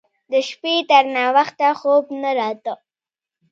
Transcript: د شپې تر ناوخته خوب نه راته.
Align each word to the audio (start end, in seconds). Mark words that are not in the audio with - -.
د 0.31 0.33
شپې 0.47 0.75
تر 0.89 1.03
ناوخته 1.15 1.67
خوب 1.79 2.05
نه 2.21 2.31
راته. 2.39 2.73